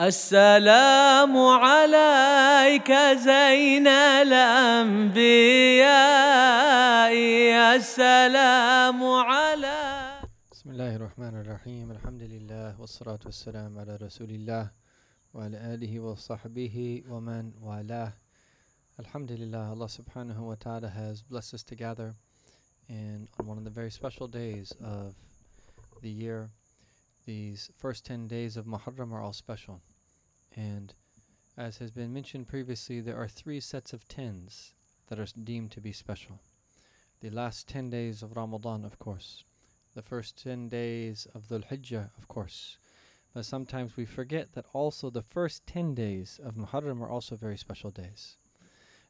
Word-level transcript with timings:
السلام 0.00 1.36
عليك 1.38 2.90
زين 3.14 3.86
الأنبياء. 4.26 5.14
السلام 7.76 9.04
على 9.04 10.18
بسم 10.50 10.70
الله 10.70 10.96
الرحمن 10.96 11.34
الرحيم. 11.46 11.90
الحمد 11.90 12.22
لله 12.22 12.80
والصلاة 12.80 13.18
والسلام 13.24 13.78
على 13.78 13.96
رسول 14.02 14.30
الله 14.30 14.70
وعلى 15.34 15.56
آله 15.74 16.00
وصحبه 16.00 17.04
ومن 17.06 17.52
والاه. 17.62 18.12
Alhamdulillah, 18.98 19.70
Allah 19.70 19.86
subhanahu 19.86 20.42
wa 20.42 20.56
ta'ala 20.56 20.88
has 20.88 21.22
blessed 21.22 21.54
us 21.54 21.62
to 21.62 21.76
gather 21.76 22.16
in 22.88 23.28
on 23.38 23.46
one 23.46 23.58
of 23.58 23.64
the 23.64 23.70
very 23.70 23.92
special 23.92 24.26
days 24.26 24.74
of 24.82 25.14
the 26.02 26.10
year. 26.10 26.50
These 27.26 27.70
first 27.76 28.04
10 28.04 28.28
days 28.28 28.56
of 28.56 28.66
Muharram 28.66 29.12
are 29.12 29.22
all 29.22 29.32
special. 29.32 29.80
And 30.54 30.92
as 31.56 31.78
has 31.78 31.90
been 31.90 32.12
mentioned 32.12 32.48
previously, 32.48 33.00
there 33.00 33.16
are 33.16 33.28
three 33.28 33.60
sets 33.60 33.92
of 33.92 34.06
tens 34.08 34.74
that 35.08 35.18
are 35.18 35.26
deemed 35.42 35.70
to 35.72 35.80
be 35.80 35.92
special. 35.92 36.40
The 37.20 37.30
last 37.30 37.68
10 37.68 37.90
days 37.90 38.22
of 38.22 38.36
Ramadan, 38.36 38.84
of 38.84 38.98
course. 38.98 39.44
The 39.94 40.02
first 40.02 40.42
10 40.42 40.68
days 40.68 41.26
of 41.34 41.48
Dhul 41.48 41.66
Hijjah, 41.68 42.10
of 42.18 42.28
course. 42.28 42.76
But 43.32 43.46
sometimes 43.46 43.96
we 43.96 44.04
forget 44.04 44.52
that 44.52 44.66
also 44.72 45.08
the 45.10 45.22
first 45.22 45.66
10 45.66 45.94
days 45.94 46.38
of 46.44 46.54
Muharram 46.54 47.00
are 47.00 47.08
also 47.08 47.36
very 47.36 47.56
special 47.56 47.90
days. 47.90 48.36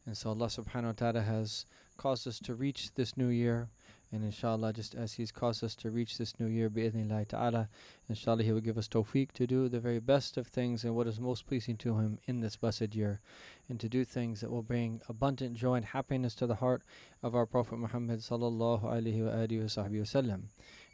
And 0.06 0.16
so 0.16 0.30
Allah 0.30 0.46
subhanahu 0.46 0.84
wa 0.84 0.92
ta'ala 0.92 1.22
has 1.22 1.66
caused 1.96 2.28
us 2.28 2.38
to 2.40 2.54
reach 2.54 2.94
this 2.94 3.16
new 3.16 3.28
year. 3.28 3.68
And 4.14 4.22
inshallah, 4.22 4.74
just 4.74 4.94
as 4.94 5.14
He's 5.14 5.32
caused 5.32 5.64
us 5.64 5.74
to 5.74 5.90
reach 5.90 6.18
this 6.18 6.38
new 6.38 6.46
year, 6.46 6.70
bi'idhnillahi 6.70 7.26
ta'ala, 7.26 7.68
inshallah 8.08 8.44
He 8.44 8.52
will 8.52 8.60
give 8.60 8.78
us 8.78 8.86
tawfiq 8.86 9.32
to 9.32 9.44
do 9.44 9.68
the 9.68 9.80
very 9.80 9.98
best 9.98 10.36
of 10.36 10.46
things 10.46 10.84
and 10.84 10.94
what 10.94 11.08
is 11.08 11.18
most 11.18 11.48
pleasing 11.48 11.76
to 11.78 11.98
Him 11.98 12.20
in 12.28 12.38
this 12.38 12.54
blessed 12.54 12.94
year. 12.94 13.20
And 13.68 13.80
to 13.80 13.88
do 13.88 14.04
things 14.04 14.40
that 14.40 14.52
will 14.52 14.62
bring 14.62 15.00
abundant 15.08 15.56
joy 15.56 15.74
and 15.74 15.84
happiness 15.84 16.36
to 16.36 16.46
the 16.46 16.54
heart 16.54 16.82
of 17.24 17.34
our 17.34 17.44
Prophet 17.44 17.76
Muhammad 17.76 18.20
sallallahu 18.20 18.84
alaihi 18.84 19.50
wasallam. 19.50 20.42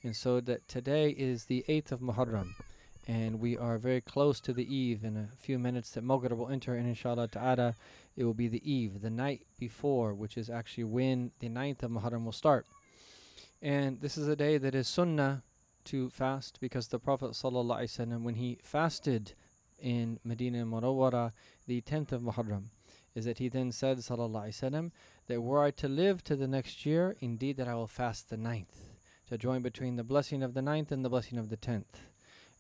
And 0.02 0.16
so 0.16 0.40
that 0.40 0.66
today 0.66 1.10
is 1.10 1.44
the 1.44 1.62
8th 1.68 1.92
of 1.92 2.00
Muharram 2.00 2.54
and 3.06 3.38
we 3.38 3.58
are 3.58 3.76
very 3.76 4.00
close 4.00 4.40
to 4.40 4.54
the 4.54 4.74
eve 4.74 5.04
in 5.04 5.16
a 5.18 5.28
few 5.36 5.58
minutes 5.58 5.90
that 5.90 6.04
Maghrib 6.04 6.38
will 6.38 6.48
enter 6.48 6.74
and 6.74 6.86
inshallah 6.88 7.28
ta'ala 7.28 7.74
it 8.16 8.24
will 8.24 8.34
be 8.34 8.48
the 8.48 8.62
eve, 8.70 9.02
the 9.02 9.10
night 9.10 9.42
before, 9.58 10.14
which 10.14 10.38
is 10.38 10.48
actually 10.48 10.84
when 10.84 11.32
the 11.40 11.48
ninth 11.50 11.82
of 11.82 11.90
Muharram 11.90 12.24
will 12.24 12.32
start. 12.32 12.66
And 13.62 14.00
this 14.00 14.16
is 14.16 14.26
a 14.26 14.36
day 14.36 14.56
that 14.56 14.74
is 14.74 14.88
sunnah 14.88 15.42
to 15.84 16.08
fast 16.08 16.58
because 16.60 16.88
the 16.88 16.98
Prophet 16.98 17.32
ﷺ, 17.32 18.22
when 18.22 18.36
he 18.36 18.58
fasted 18.62 19.34
in 19.78 20.18
Medina 20.24 20.64
Munawwara, 20.64 21.32
the 21.66 21.82
10th 21.82 22.12
of 22.12 22.22
Muharram, 22.22 22.64
is 23.14 23.26
that 23.26 23.38
he 23.38 23.48
then 23.48 23.70
said, 23.70 23.98
وسلم, 23.98 24.92
that 25.26 25.42
were 25.42 25.62
I 25.62 25.72
to 25.72 25.88
live 25.88 26.24
to 26.24 26.36
the 26.36 26.48
next 26.48 26.86
year, 26.86 27.16
indeed 27.20 27.58
that 27.58 27.68
I 27.68 27.74
will 27.74 27.86
fast 27.86 28.30
the 28.30 28.36
ninth, 28.38 28.86
to 29.28 29.36
join 29.36 29.60
between 29.60 29.96
the 29.96 30.04
blessing 30.04 30.42
of 30.42 30.54
the 30.54 30.62
ninth 30.62 30.90
and 30.90 31.04
the 31.04 31.10
blessing 31.10 31.36
of 31.36 31.50
the 31.50 31.56
tenth. 31.56 32.06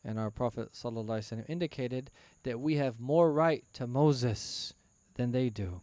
And 0.04 0.18
our 0.18 0.30
Prophet 0.30 0.72
ﷺ 0.74 1.48
indicated 1.48 2.10
that 2.42 2.60
we 2.60 2.76
have 2.76 3.00
more 3.00 3.32
right 3.32 3.64
to 3.74 3.86
Moses 3.86 4.74
than 5.14 5.32
they 5.32 5.48
do, 5.48 5.80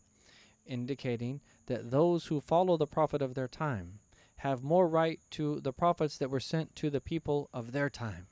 indicating 0.65 1.41
that 1.65 1.89
those 1.89 2.27
who 2.27 2.39
follow 2.39 2.77
the 2.77 2.87
Prophet 2.87 3.21
of 3.21 3.33
their 3.33 3.47
time, 3.47 3.99
have 4.37 4.63
more 4.63 4.87
right 4.87 5.19
to 5.31 5.59
the 5.61 5.73
prophets 5.73 6.17
that 6.17 6.29
were 6.29 6.39
sent 6.39 6.75
to 6.75 6.89
the 6.89 7.01
people 7.01 7.49
of 7.53 7.71
their 7.71 7.89
time. 7.89 8.27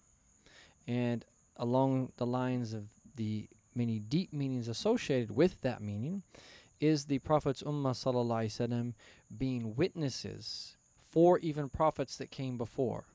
And 0.88 1.25
along 1.58 2.11
the 2.17 2.25
lines 2.25 2.73
of 2.73 2.86
the 3.16 3.48
many 3.73 4.00
deep 4.00 4.31
meanings 4.31 4.67
associated 4.67 5.31
with 5.31 5.61
that 5.61 5.81
meaning 5.81 6.23
is 6.80 7.06
the 7.06 7.20
Prophet's 7.20 7.64
Ummah 7.64 7.94
sallallahu 7.94 8.94
being 9.36 9.76
witnesses 9.76 10.76
for 11.10 11.39
even 11.39 11.70
prophets 11.70 12.17
that 12.17 12.30
came 12.30 12.58
before. 12.58 13.05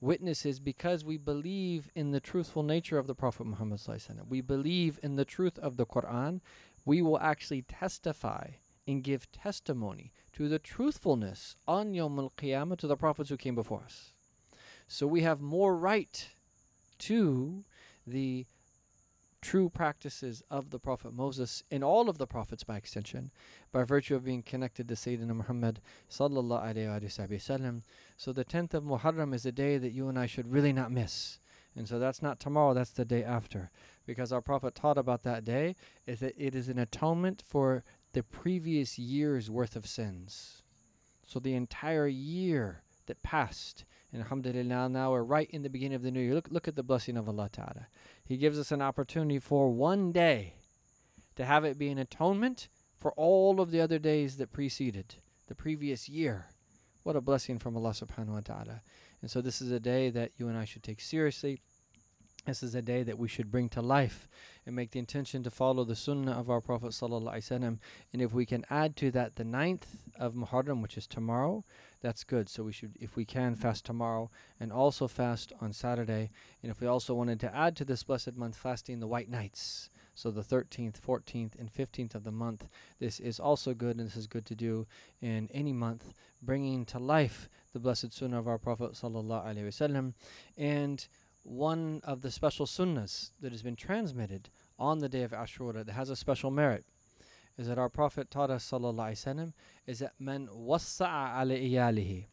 Witnesses 0.00 0.60
because 0.60 1.04
we 1.04 1.18
believe 1.18 1.90
in 1.94 2.10
the 2.10 2.20
truthful 2.20 2.62
nature 2.62 2.96
of 2.96 3.06
the 3.06 3.14
Prophet 3.14 3.44
Muhammad 3.44 3.80
We 4.28 4.40
believe 4.40 4.98
in 5.02 5.16
the 5.16 5.26
truth 5.26 5.58
of 5.58 5.76
the 5.76 5.84
Quran 5.84 6.40
we 6.86 7.02
will 7.02 7.18
actually 7.18 7.62
testify 7.62 8.46
and 8.86 9.04
give 9.04 9.30
testimony 9.32 10.12
to 10.32 10.48
the 10.48 10.58
truthfulness 10.58 11.56
on 11.66 11.94
Yom 11.94 12.18
Al 12.18 12.32
Qiyamah 12.36 12.78
to 12.78 12.86
the 12.86 12.96
prophets 12.96 13.30
who 13.30 13.36
came 13.36 13.54
before 13.54 13.82
us. 13.84 14.12
So 14.88 15.06
we 15.06 15.22
have 15.22 15.40
more 15.40 15.76
right 15.76 16.28
to 16.98 17.64
the 18.06 18.46
true 19.40 19.70
practices 19.70 20.42
of 20.50 20.70
the 20.70 20.78
Prophet 20.78 21.14
Moses 21.14 21.62
and 21.70 21.82
all 21.82 22.08
of 22.08 22.18
the 22.18 22.26
prophets 22.26 22.64
by 22.64 22.76
extension 22.76 23.30
by 23.72 23.84
virtue 23.84 24.14
of 24.14 24.24
being 24.24 24.42
connected 24.42 24.88
to 24.88 24.94
Sayyidina 24.94 25.34
Muhammad 25.34 25.80
sallallahu 26.10 26.74
alayhi 26.74 27.00
wasallam. 27.00 27.82
So 28.16 28.32
the 28.32 28.44
10th 28.44 28.74
of 28.74 28.84
Muharram 28.84 29.34
is 29.34 29.46
a 29.46 29.52
day 29.52 29.78
that 29.78 29.92
you 29.92 30.08
and 30.08 30.18
I 30.18 30.26
should 30.26 30.52
really 30.52 30.72
not 30.72 30.92
miss. 30.92 31.38
And 31.76 31.88
so 31.88 31.98
that's 31.98 32.20
not 32.20 32.40
tomorrow, 32.40 32.74
that's 32.74 32.90
the 32.90 33.04
day 33.04 33.22
after. 33.22 33.70
Because 34.06 34.32
our 34.32 34.40
Prophet 34.40 34.74
taught 34.74 34.98
about 34.98 35.22
that 35.22 35.44
day 35.44 35.76
is 36.06 36.20
that 36.20 36.34
it 36.36 36.54
is 36.54 36.68
an 36.68 36.78
atonement 36.78 37.42
for 37.46 37.84
the 38.12 38.22
previous 38.22 38.98
year's 38.98 39.50
worth 39.50 39.76
of 39.76 39.86
sins. 39.86 40.62
So 41.26 41.38
the 41.38 41.54
entire 41.54 42.08
year 42.08 42.82
that 43.06 43.22
passed, 43.22 43.84
and 44.12 44.22
alhamdulillah, 44.22 44.88
now 44.88 45.12
we're 45.12 45.22
right 45.22 45.48
in 45.50 45.62
the 45.62 45.70
beginning 45.70 45.96
of 45.96 46.02
the 46.02 46.10
new 46.10 46.20
year. 46.20 46.34
Look, 46.34 46.48
look 46.50 46.68
at 46.68 46.76
the 46.76 46.82
blessing 46.82 47.16
of 47.16 47.28
Allah 47.28 47.48
Ta'ala. 47.52 47.86
He 48.24 48.36
gives 48.36 48.58
us 48.58 48.72
an 48.72 48.82
opportunity 48.82 49.38
for 49.38 49.70
one 49.70 50.10
day 50.10 50.54
to 51.36 51.44
have 51.44 51.64
it 51.64 51.78
be 51.78 51.88
an 51.88 51.98
atonement 51.98 52.68
for 52.98 53.12
all 53.12 53.60
of 53.60 53.70
the 53.70 53.80
other 53.80 53.98
days 53.98 54.36
that 54.36 54.52
preceded 54.52 55.14
the 55.46 55.54
previous 55.54 56.08
year. 56.08 56.46
What 57.02 57.16
a 57.16 57.20
blessing 57.20 57.58
from 57.58 57.76
Allah 57.76 57.90
subhanahu 57.90 58.34
wa 58.34 58.40
ta'ala. 58.40 58.82
And 59.22 59.30
so 59.30 59.40
this 59.40 59.62
is 59.62 59.70
a 59.70 59.80
day 59.80 60.10
that 60.10 60.32
you 60.36 60.48
and 60.48 60.58
I 60.58 60.64
should 60.64 60.82
take 60.82 61.00
seriously. 61.00 61.60
This 62.46 62.62
is 62.62 62.74
a 62.74 62.82
day 62.82 63.02
that 63.02 63.18
we 63.18 63.28
should 63.28 63.50
bring 63.50 63.68
to 63.70 63.82
life 63.82 64.28
and 64.70 64.76
make 64.76 64.92
the 64.92 65.00
intention 65.00 65.42
to 65.42 65.50
follow 65.50 65.82
the 65.82 65.96
sunnah 65.96 66.30
of 66.30 66.48
our 66.48 66.60
Prophet 66.60 66.90
ﷺ. 66.92 67.78
And 68.12 68.22
if 68.22 68.32
we 68.32 68.46
can 68.46 68.64
add 68.70 68.94
to 68.98 69.10
that 69.10 69.34
the 69.34 69.42
ninth 69.42 69.84
of 70.16 70.34
Muharram, 70.34 70.80
which 70.80 70.96
is 70.96 71.08
tomorrow, 71.08 71.64
that's 72.00 72.22
good. 72.22 72.48
So 72.48 72.62
we 72.62 72.70
should, 72.70 72.96
if 73.00 73.16
we 73.16 73.24
can, 73.24 73.56
fast 73.56 73.84
tomorrow 73.84 74.30
and 74.60 74.72
also 74.72 75.08
fast 75.08 75.52
on 75.60 75.72
Saturday. 75.72 76.30
And 76.62 76.70
if 76.70 76.80
we 76.80 76.86
also 76.86 77.14
wanted 77.14 77.40
to 77.40 77.52
add 77.52 77.74
to 77.78 77.84
this 77.84 78.04
blessed 78.04 78.36
month, 78.36 78.56
fasting 78.56 79.00
the 79.00 79.08
white 79.08 79.28
nights. 79.28 79.90
So 80.14 80.30
the 80.30 80.42
13th, 80.42 81.00
14th, 81.00 81.58
and 81.58 81.72
15th 81.72 82.14
of 82.14 82.22
the 82.22 82.30
month. 82.30 82.68
This 83.00 83.18
is 83.18 83.40
also 83.40 83.74
good, 83.74 83.96
and 83.96 84.06
this 84.06 84.16
is 84.16 84.28
good 84.28 84.46
to 84.46 84.54
do 84.54 84.86
in 85.20 85.48
any 85.52 85.72
month, 85.72 86.14
bringing 86.40 86.84
to 86.86 87.00
life 87.00 87.48
the 87.72 87.80
blessed 87.80 88.12
sunnah 88.12 88.38
of 88.38 88.46
our 88.46 88.58
Prophet 88.58 88.92
sallallahu 88.92 90.14
and 90.56 91.08
one 91.42 92.00
of 92.04 92.22
the 92.22 92.30
special 92.30 92.66
sunnahs 92.66 93.30
that 93.40 93.52
has 93.52 93.62
been 93.62 93.76
transmitted 93.76 94.50
on 94.78 94.98
the 94.98 95.08
day 95.08 95.22
of 95.22 95.32
Ashura 95.32 95.84
that 95.84 95.92
has 95.92 96.10
a 96.10 96.16
special 96.16 96.50
merit 96.50 96.84
is 97.58 97.66
that 97.66 97.78
our 97.78 97.88
Prophet 97.88 98.30
taught 98.30 98.50
us 98.50 98.70
wasallam 98.70 99.52
is 99.86 99.98
that 99.98 100.12
man 100.18 100.48
wassa'a 100.48 101.42
ala 101.42 101.54
iyalihi, 101.54 102.26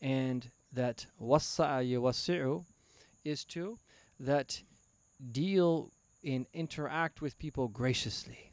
and 0.00 0.50
that 0.72 1.06
wassa'a 1.20 1.88
yuwassi'u 1.88 2.64
is 3.24 3.44
to 3.44 3.78
that 4.18 4.62
deal 5.32 5.90
and 6.24 6.46
interact 6.52 7.22
with 7.22 7.38
people 7.38 7.68
graciously. 7.68 8.52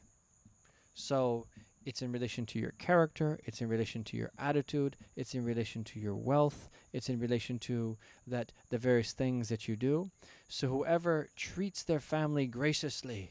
So 0.94 1.46
it's 1.88 2.02
in 2.02 2.12
relation 2.12 2.44
to 2.44 2.58
your 2.58 2.72
character, 2.72 3.40
it's 3.46 3.62
in 3.62 3.68
relation 3.70 4.04
to 4.04 4.16
your 4.18 4.30
attitude, 4.38 4.94
it's 5.16 5.34
in 5.34 5.42
relation 5.42 5.82
to 5.84 5.98
your 5.98 6.14
wealth, 6.14 6.68
it's 6.92 7.08
in 7.08 7.18
relation 7.18 7.58
to 7.60 7.96
that 8.26 8.52
the 8.68 8.76
various 8.76 9.12
things 9.12 9.48
that 9.48 9.66
you 9.66 9.74
do. 9.74 10.10
So 10.48 10.68
whoever 10.68 11.28
treats 11.34 11.82
their 11.82 11.98
family 11.98 12.46
graciously 12.46 13.30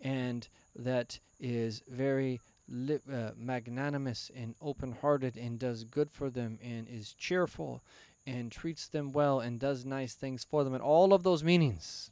and 0.00 0.48
that 0.74 1.20
is 1.38 1.84
very 1.88 2.40
li- 2.68 2.98
uh, 3.12 3.30
magnanimous 3.36 4.32
and 4.34 4.56
open-hearted 4.60 5.36
and 5.36 5.60
does 5.60 5.84
good 5.84 6.10
for 6.10 6.30
them 6.30 6.58
and 6.60 6.88
is 6.88 7.14
cheerful 7.14 7.80
and 8.26 8.50
treats 8.50 8.88
them 8.88 9.12
well 9.12 9.38
and 9.38 9.60
does 9.60 9.84
nice 9.84 10.14
things 10.14 10.42
for 10.42 10.64
them 10.64 10.74
and 10.74 10.82
all 10.82 11.14
of 11.14 11.22
those 11.22 11.44
meanings 11.44 12.10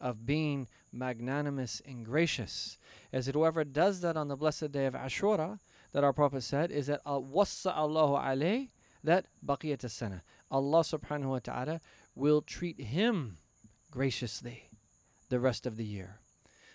of 0.00 0.26
being 0.26 0.66
magnanimous 0.92 1.82
and 1.86 2.04
gracious. 2.04 2.78
As 3.12 3.28
it 3.28 3.34
whoever 3.34 3.64
does 3.64 4.00
that 4.00 4.16
on 4.16 4.28
the 4.28 4.36
blessed 4.36 4.72
day 4.72 4.86
of 4.86 4.94
Ashura, 4.94 5.58
that 5.92 6.04
our 6.04 6.12
Prophet 6.12 6.42
said, 6.42 6.70
is 6.70 6.86
that 6.88 7.04
wassa 7.04 7.76
Allahu 7.76 8.14
alayh, 8.14 8.68
that 9.02 9.26
baqiyat 9.44 9.88
sana. 9.90 10.22
Allah 10.50 10.80
subhanahu 10.80 11.30
wa 11.30 11.38
ta'ala 11.38 11.80
will 12.14 12.42
treat 12.42 12.80
him 12.80 13.38
graciously 13.90 14.68
the 15.28 15.40
rest 15.40 15.66
of 15.66 15.76
the 15.76 15.84
year. 15.84 16.18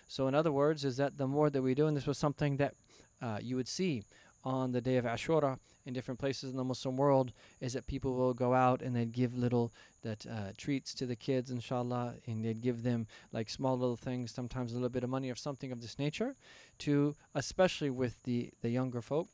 So 0.08 0.26
in 0.26 0.34
other 0.34 0.52
words, 0.52 0.84
is 0.84 0.96
that 0.96 1.18
the 1.18 1.26
more 1.26 1.50
that 1.50 1.62
we 1.62 1.74
do, 1.74 1.86
and 1.86 1.96
this 1.96 2.06
was 2.06 2.18
something 2.18 2.56
that 2.56 2.74
uh, 3.22 3.38
you 3.40 3.56
would 3.56 3.68
see 3.68 4.02
on 4.44 4.72
the 4.72 4.80
day 4.80 4.96
of 4.96 5.04
Ashura 5.04 5.58
in 5.86 5.94
different 5.94 6.20
places 6.20 6.50
in 6.50 6.56
the 6.56 6.64
Muslim 6.64 6.96
world 6.96 7.32
is 7.60 7.72
that 7.72 7.86
people 7.86 8.14
will 8.14 8.34
go 8.34 8.54
out 8.54 8.82
and 8.82 8.94
they'd 8.94 9.12
give 9.12 9.34
little 9.34 9.72
that 10.02 10.26
uh, 10.26 10.52
treats 10.56 10.94
to 10.94 11.06
the 11.06 11.16
kids, 11.16 11.50
inshallah, 11.50 12.14
and 12.26 12.44
they'd 12.44 12.62
give 12.62 12.82
them 12.82 13.06
like 13.32 13.50
small 13.50 13.78
little 13.78 13.96
things, 13.96 14.32
sometimes 14.32 14.72
a 14.72 14.74
little 14.74 14.88
bit 14.88 15.04
of 15.04 15.10
money 15.10 15.30
or 15.30 15.34
something 15.34 15.72
of 15.72 15.80
this 15.80 15.98
nature, 15.98 16.34
to 16.78 17.14
especially 17.34 17.90
with 17.90 18.22
the 18.22 18.50
the 18.62 18.70
younger 18.70 19.00
folk. 19.00 19.28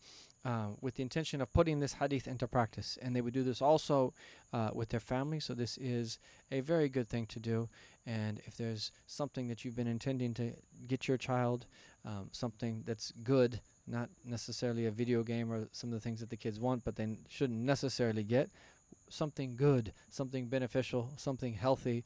Uh, 0.45 0.69
with 0.81 0.95
the 0.95 1.03
intention 1.03 1.41
of 1.41 1.53
putting 1.53 1.81
this 1.81 1.95
hadith 1.95 2.29
into 2.29 2.47
practice. 2.47 2.97
And 3.03 3.17
they 3.17 3.21
would 3.21 3.35
do 3.35 3.43
this 3.43 3.61
also 3.61 4.15
uh, 4.53 4.71
with 4.73 4.91
their 4.91 5.01
family. 5.01 5.41
So, 5.41 5.55
this 5.55 5.77
is 5.77 6.21
a 6.53 6.61
very 6.61 6.89
good 6.89 7.09
thing 7.09 7.27
to 7.27 7.41
do. 7.41 7.69
And 8.07 8.41
if 8.45 8.57
there's 8.57 8.93
something 9.09 9.49
that 9.49 9.65
you've 9.65 9.75
been 9.75 9.89
intending 9.89 10.35
to 10.35 10.53
get 10.87 11.09
your 11.09 11.17
child, 11.17 11.67
um, 12.05 12.29
something 12.31 12.85
that's 12.87 13.13
good, 13.25 13.61
not 13.87 14.09
necessarily 14.25 14.87
a 14.87 14.91
video 14.91 15.23
game 15.23 15.53
or 15.53 15.69
some 15.73 15.91
of 15.91 15.95
the 15.95 16.01
things 16.01 16.21
that 16.21 16.31
the 16.31 16.37
kids 16.37 16.59
want, 16.59 16.85
but 16.85 16.97
they 16.97 17.19
shouldn't 17.29 17.61
necessarily 17.61 18.25
get, 18.25 18.51
something 19.09 19.57
good, 19.57 19.93
something 20.11 20.47
beneficial, 20.47 21.11
something 21.17 21.55
healthy. 21.55 22.05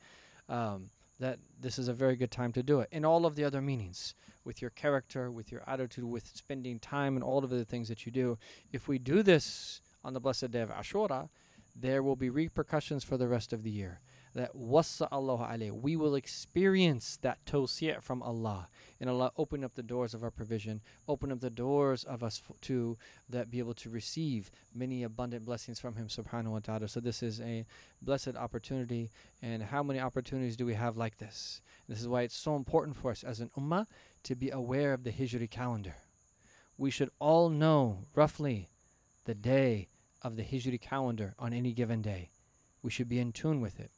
Um, 0.49 0.91
that 1.21 1.39
this 1.61 1.79
is 1.79 1.89
a 1.89 1.93
very 1.93 2.17
good 2.17 2.31
time 2.31 2.51
to 2.51 2.63
do 2.63 2.81
it. 2.81 2.89
In 2.91 3.05
all 3.05 3.27
of 3.27 3.37
the 3.37 3.45
other 3.45 3.61
meanings, 3.61 4.15
with 4.45 4.63
your 4.63 4.71
character, 4.71 5.31
with 5.31 5.53
your 5.53 5.63
attitude, 5.67 6.05
with 6.05 6.27
spending 6.35 6.79
time, 6.79 7.15
and 7.15 7.23
all 7.23 7.45
of 7.45 7.51
the 7.51 7.65
things 7.65 7.89
that 7.89 8.07
you 8.07 8.13
do. 8.13 8.39
If 8.73 8.89
we 8.89 8.99
do 8.99 9.23
this 9.23 9.81
on 10.03 10.15
the 10.15 10.21
blessed 10.21 10.51
day 10.51 10.61
of 10.61 10.71
Ashura, 10.71 11.29
there 11.77 12.03
will 12.03 12.17
be 12.17 12.31
repercussions 12.31 13.05
for 13.05 13.17
the 13.17 13.29
rest 13.29 13.53
of 13.53 13.63
the 13.63 13.71
year 13.71 14.01
that 14.35 14.55
wasa 14.55 15.09
Allah 15.11 15.49
alayh, 15.53 15.73
we 15.73 15.97
will 15.97 16.15
experience 16.15 17.19
that 17.23 17.45
tawsi' 17.45 18.03
from 18.03 18.23
Allah. 18.23 18.69
And 19.01 19.09
Allah 19.09 19.33
open 19.37 19.65
up 19.65 19.75
the 19.75 19.83
doors 19.83 20.15
of 20.15 20.23
our 20.23 20.31
provision, 20.31 20.83
open 21.09 21.33
up 21.33 21.41
the 21.41 21.51
doors 21.51 22.05
of 22.05 22.23
us 22.23 22.41
f- 22.49 22.61
to 22.63 22.97
that 23.29 23.51
be 23.51 23.59
able 23.59 23.75
to 23.75 23.91
receive 23.91 24.51
many 24.75 25.03
abundant 25.03 25.45
blessings 25.45 25.81
from 25.81 25.97
Him 25.97 26.09
subhanahu 26.09 26.51
wa 26.51 26.59
ta'ala. 26.61 26.89
So 26.89 27.01
this 27.01 27.23
is 27.23 27.41
a 27.41 27.65
blessed 28.03 28.37
opportunity. 28.37 29.11
And 29.43 29.63
how 29.63 29.83
many 29.83 30.01
opportunities 30.01 30.57
do 30.57 30.67
we 30.67 30.75
have 30.75 30.97
like 30.97 31.19
this? 31.19 31.63
This 31.89 32.01
is 32.01 32.09
why 32.09 32.23
it's 32.23 32.37
so 32.37 32.57
important 32.57 32.97
for 32.97 33.11
us 33.11 33.25
as 33.25 33.41
an 33.41 33.51
ummah 33.59 33.87
to 34.25 34.37
be 34.37 34.51
aware 34.51 34.93
of 34.93 35.03
the 35.03 35.11
Hijri 35.11 35.51
calendar. 35.51 35.95
We 36.79 36.91
should 36.91 37.11
all 37.19 37.49
know 37.49 38.05
roughly 38.15 38.69
the 39.25 39.35
day 39.35 39.89
of 40.23 40.37
the 40.37 40.43
Hijri 40.43 40.81
calendar 40.81 41.35
on 41.39 41.53
any 41.53 41.73
given 41.73 42.03
day. 42.03 42.31
We 42.83 42.91
should 42.91 43.09
be 43.09 43.19
in 43.19 43.33
tune 43.33 43.61
with 43.61 43.81
it. 43.81 43.91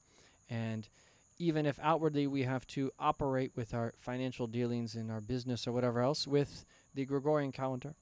And 0.49 0.89
even 1.39 1.67
if 1.67 1.79
outwardly 1.83 2.27
we 2.27 2.43
have 2.43 2.67
to 2.69 2.91
operate 2.99 3.53
with 3.57 3.75
our 3.75 3.95
financial 3.99 4.47
dealings 4.47 4.95
in 4.95 5.11
our 5.11 5.21
business 5.21 5.67
or 5.67 5.73
whatever 5.73 6.01
else 6.01 6.27
with 6.27 6.65
the 6.95 7.05
Gregorian 7.05 7.53
calendar, 7.53 7.95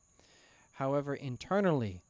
however, 0.73 1.15
internally 1.15 2.03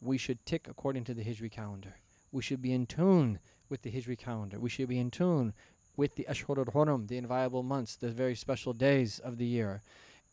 we 0.00 0.18
should 0.18 0.44
tick 0.44 0.68
according 0.68 1.04
to 1.04 1.14
the 1.14 1.24
Hijri 1.24 1.50
calendar. 1.50 1.96
We 2.32 2.42
should 2.42 2.60
be 2.60 2.72
in 2.72 2.86
tune 2.86 3.38
with 3.68 3.82
the 3.82 3.90
Hijri 3.90 4.18
calendar. 4.18 4.58
We 4.58 4.68
should 4.68 4.88
be 4.88 4.98
in 4.98 5.10
tune 5.10 5.54
with 5.96 6.14
the 6.16 6.28
Ashhur 6.28 6.58
al-Hurum, 6.58 7.08
the 7.08 7.16
inviolable 7.16 7.62
months, 7.62 7.96
the 7.96 8.10
very 8.10 8.34
special 8.34 8.72
days 8.72 9.18
of 9.18 9.38
the 9.38 9.46
year. 9.46 9.82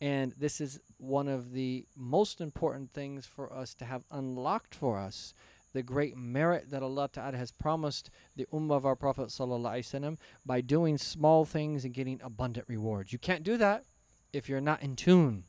And 0.00 0.32
this 0.38 0.60
is 0.60 0.80
one 0.98 1.28
of 1.28 1.52
the 1.52 1.86
most 1.96 2.40
important 2.40 2.92
things 2.92 3.24
for 3.24 3.52
us 3.52 3.74
to 3.74 3.84
have 3.84 4.04
unlocked 4.10 4.74
for 4.74 4.98
us 4.98 5.32
the 5.74 5.82
great 5.82 6.16
merit 6.16 6.70
that 6.70 6.82
Allah 6.82 7.10
Ta'ala 7.12 7.36
has 7.36 7.50
promised 7.52 8.08
the 8.36 8.46
Ummah 8.52 8.76
of 8.76 8.86
our 8.86 8.96
Prophet 8.96 9.28
Wasallam 9.28 10.16
by 10.46 10.60
doing 10.62 10.96
small 10.96 11.44
things 11.44 11.84
and 11.84 11.92
getting 11.92 12.20
abundant 12.22 12.66
rewards. 12.68 13.12
You 13.12 13.18
can't 13.18 13.42
do 13.42 13.58
that 13.58 13.84
if 14.32 14.48
you're 14.48 14.60
not 14.60 14.82
in 14.82 14.96
tune 14.96 15.44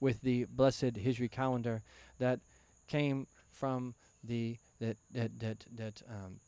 with 0.00 0.22
the 0.22 0.44
blessed 0.44 0.94
Hijri 0.94 1.30
calendar 1.30 1.82
that 2.18 2.40
came 2.86 3.26
from 3.50 3.94
the 4.22 4.56
that 4.80 4.96
that 5.12 5.38
that 5.40 5.64
that 5.74 6.02
um, 6.08 6.40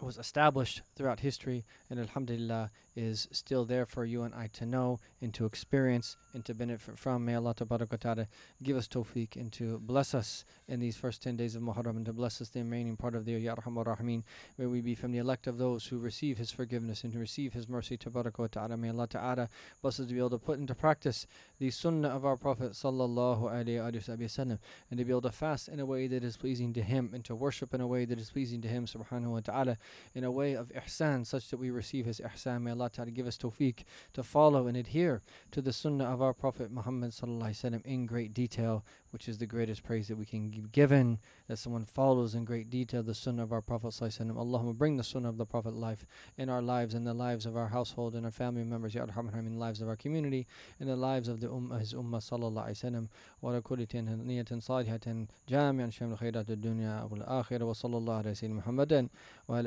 was 0.00 0.18
established 0.18 0.82
throughout 0.96 1.20
history 1.20 1.64
and 1.90 2.00
alhamdulillah 2.00 2.70
is 2.94 3.28
still 3.32 3.64
there 3.64 3.86
for 3.86 4.04
you 4.04 4.22
and 4.22 4.34
I 4.34 4.48
to 4.54 4.66
know 4.66 4.98
and 5.20 5.32
to 5.34 5.46
experience 5.46 6.16
and 6.34 6.44
to 6.44 6.54
benefit 6.54 6.98
from. 6.98 7.24
May 7.24 7.34
Allah 7.34 7.54
ta'ala 7.54 8.26
give 8.62 8.76
us 8.76 8.88
tawfiq 8.88 9.36
and 9.36 9.52
to 9.52 9.78
bless 9.78 10.14
us 10.14 10.44
in 10.68 10.80
these 10.80 10.96
first 10.96 11.22
10 11.22 11.36
days 11.36 11.54
of 11.54 11.62
Muharram 11.62 11.96
and 11.96 12.06
to 12.06 12.12
bless 12.12 12.40
us 12.40 12.48
the 12.48 12.60
remaining 12.60 12.96
part 12.96 13.14
of 13.14 13.24
the 13.24 13.32
year. 13.32 13.40
Ya 13.40 13.54
Rahman 13.54 14.24
May 14.58 14.66
we 14.66 14.80
be 14.80 14.94
from 14.94 15.12
the 15.12 15.18
elect 15.18 15.46
of 15.46 15.58
those 15.58 15.86
who 15.86 15.98
receive 15.98 16.38
His 16.38 16.50
forgiveness 16.50 17.04
and 17.04 17.12
to 17.12 17.18
receive 17.18 17.52
His 17.52 17.68
mercy. 17.68 17.96
Ta'ala. 17.96 18.76
May 18.76 18.90
Allah 18.90 19.08
ta'ala 19.08 19.48
bless 19.80 20.00
us 20.00 20.06
to 20.06 20.12
be 20.12 20.18
able 20.18 20.30
to 20.30 20.38
put 20.38 20.58
into 20.58 20.74
practice 20.74 21.26
the 21.58 21.70
sunnah 21.70 22.08
of 22.08 22.24
our 22.24 22.36
Prophet 22.36 22.72
sallallahu 22.72 23.42
alayhi 23.42 24.48
wa 24.48 24.56
and 24.90 24.98
to 24.98 25.04
be 25.04 25.10
able 25.10 25.22
to 25.22 25.30
fast 25.30 25.68
in 25.68 25.80
a 25.80 25.86
way 25.86 26.06
that 26.06 26.24
is 26.24 26.36
pleasing 26.36 26.72
to 26.74 26.82
Him 26.82 27.10
and 27.14 27.24
to 27.24 27.34
worship 27.34 27.72
in 27.74 27.80
a 27.80 27.86
way 27.86 28.04
that 28.04 28.18
is 28.18 28.30
pleasing 28.30 28.60
to 28.62 28.68
Him 28.68 28.86
subhanahu 28.86 29.30
wa 29.30 29.40
ta'ala 29.40 29.78
in 30.13 30.23
a 30.23 30.31
way 30.31 30.53
of 30.53 30.71
ihsan 30.71 31.25
such 31.25 31.49
that 31.49 31.57
we 31.57 31.69
receive 31.69 32.05
His 32.05 32.19
ihsan. 32.19 32.61
May 32.61 32.71
Allah 32.71 32.89
ta'ala 32.89 33.11
give 33.11 33.27
us 33.27 33.37
tawfiq 33.37 33.83
to 34.13 34.23
follow 34.23 34.67
and 34.67 34.77
adhere 34.77 35.21
to 35.51 35.61
the 35.61 35.73
sunnah 35.73 36.05
of 36.05 36.21
our 36.21 36.33
Prophet 36.33 36.71
Muhammad 36.71 37.11
sallallahu 37.11 37.85
in 37.85 38.05
great 38.05 38.33
detail, 38.33 38.85
which 39.11 39.27
is 39.27 39.37
the 39.37 39.45
greatest 39.45 39.83
praise 39.83 40.07
that 40.07 40.17
we 40.17 40.25
can 40.25 40.49
be 40.49 40.63
given, 40.71 41.19
that 41.47 41.57
someone 41.57 41.85
follows 41.85 42.35
in 42.35 42.45
great 42.45 42.69
detail 42.69 43.03
the 43.03 43.15
sunnah 43.15 43.43
of 43.43 43.51
our 43.51 43.61
Prophet 43.61 43.87
sallallahu 43.87 44.33
Allahumma 44.33 44.77
bring 44.77 44.97
the 44.97 45.03
sunnah 45.03 45.29
of 45.29 45.37
the 45.37 45.45
Prophet 45.45 45.73
life 45.73 46.05
in 46.37 46.49
our 46.49 46.61
lives, 46.61 46.93
in 46.93 47.03
the 47.03 47.13
lives 47.13 47.45
of 47.45 47.57
our 47.57 47.67
household, 47.67 48.15
and 48.15 48.25
our 48.25 48.31
family 48.31 48.63
members, 48.63 48.95
Ya 48.95 49.05
Arhamar 49.05 49.37
in 49.39 49.53
the 49.53 49.59
lives 49.59 49.81
of 49.81 49.87
our 49.87 49.95
community, 49.95 50.45
in 50.79 50.87
the 50.87 50.95
lives 50.95 51.27
of 51.27 51.39
the 51.41 51.47
ummah, 51.47 51.79
his 51.79 51.93
ummah 51.93 52.19
sallallahu 52.19 52.69
alayhi 52.69 52.83
wa 52.83 52.89
sallam, 52.89 53.07
وعلى 53.43 53.61
كل 53.61 53.87
نية 54.25 54.45
صالحة 54.59 55.25
جامعا 55.49 55.89
شمل 55.89 56.17
خيرات 56.17 56.49
الدنيا 56.49 57.03
والآخرة 57.11 57.65
وصلى 57.65 57.97
الله 57.97 58.15
على 58.15 58.35
سيدنا 58.35 58.57
محمد 58.57 59.09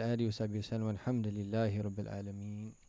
وعلى 0.06 0.14
آله 0.14 0.28
وصحبه 0.28 0.58
وسلم 0.62 0.86
والحمد 0.86 1.28
لله 1.28 1.82
رب 1.82 2.00
العالمين. 2.00 2.85